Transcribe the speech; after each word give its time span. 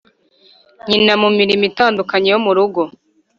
nyina 0.87 1.13
mu 1.21 1.29
mirimo 1.37 1.63
itandukanye 1.71 2.27
yo 2.33 2.39
mu 2.45 2.51
rugo. 2.57 2.81